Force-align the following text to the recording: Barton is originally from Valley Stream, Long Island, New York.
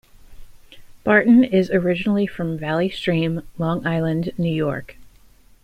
Barton 1.03 1.43
is 1.43 1.69
originally 1.69 2.25
from 2.25 2.57
Valley 2.57 2.89
Stream, 2.89 3.43
Long 3.59 3.85
Island, 3.85 4.31
New 4.35 4.51
York. 4.51 4.97